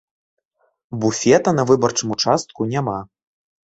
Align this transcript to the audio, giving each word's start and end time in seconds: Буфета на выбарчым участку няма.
Буфета 1.03 1.49
на 1.59 1.63
выбарчым 1.73 2.07
участку 2.17 2.61
няма. 2.73 2.99